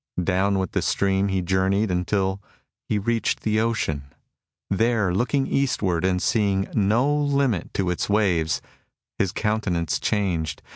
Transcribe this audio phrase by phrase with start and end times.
[0.23, 2.41] Down with the stream he journeyed east until
[2.89, 4.05] he reached the ocean.
[4.67, 8.63] There, looking eastwards and seeing no limit to its waves,
[9.19, 10.63] his countenance changed.